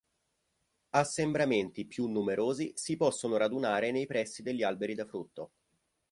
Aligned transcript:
Assembramenti 0.95 1.85
più 1.85 2.07
numerosi 2.07 2.71
si 2.75 2.97
possono 2.97 3.37
radunare 3.37 3.91
nei 3.91 4.07
pressi 4.07 4.41
degli 4.41 4.63
alberi 4.63 4.95
da 4.95 5.05
frutto. 5.05 5.51